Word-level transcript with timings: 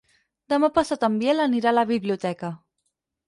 Demà 0.53 0.69
passat 0.77 1.03
en 1.07 1.19
Biel 1.23 1.43
anirà 1.45 1.71
a 1.71 1.75
la 1.77 1.85
biblioteca. 1.91 2.53